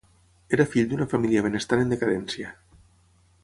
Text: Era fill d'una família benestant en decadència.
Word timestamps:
Era 0.57 0.65
fill 0.71 0.87
d'una 0.93 1.07
família 1.11 1.45
benestant 1.49 1.85
en 1.85 1.95
decadència. 1.95 2.55